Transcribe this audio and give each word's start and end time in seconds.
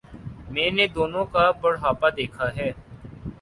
میں 0.49 0.69
نے 0.71 0.85
دونوں 0.95 1.25
کا 1.33 1.43
بڑھاپا 1.61 2.09
دیکھا 2.17 2.47
ہے۔ 2.57 2.71